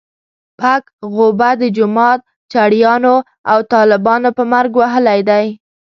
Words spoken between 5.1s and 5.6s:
دی.